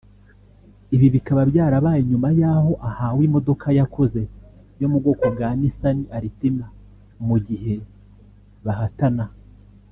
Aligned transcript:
Ibi 0.95 1.07
bikaba 1.15 1.41
byarabaye 1.51 1.99
nyuma 2.09 2.29
y’aho 2.39 2.71
ahawe 2.89 3.21
imodoka 3.29 3.67
yakoze 3.79 4.21
yo 4.79 4.87
mu 4.91 4.97
bwoko 5.01 5.25
bwa 5.33 5.49
Nissan 5.59 5.97
Altima 6.17 6.67
mu 7.27 7.37
gihe 7.47 7.73
bahatana 8.65 9.25